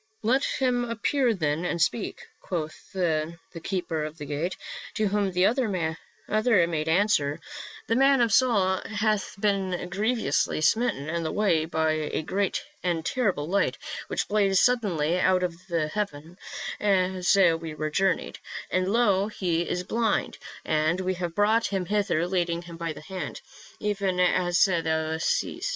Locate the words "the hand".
22.91-23.41